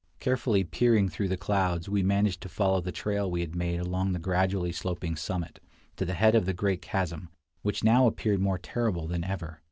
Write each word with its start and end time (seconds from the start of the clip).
Carefully 0.19 0.63
peering 0.63 1.09
through 1.09 1.27
the 1.27 1.37
clouds, 1.37 1.87
we 1.87 2.01
managed 2.01 2.41
to 2.41 2.49
follow 2.49 2.81
the 2.81 2.91
trail 2.91 3.29
we 3.29 3.41
had 3.41 3.53
made 3.55 3.79
along 3.79 4.13
the 4.13 4.17
gradually 4.19 4.71
sloping 4.71 5.15
summit, 5.15 5.59
to 5.95 6.05
the 6.05 6.15
head 6.15 6.33
of 6.33 6.47
the 6.47 6.55
great 6.55 6.81
chasm, 6.81 7.29
which 7.61 7.83
now 7.83 8.07
appeared 8.07 8.39
more 8.39 8.57
terrible 8.57 9.05
than 9.05 9.23
ever. 9.23 9.59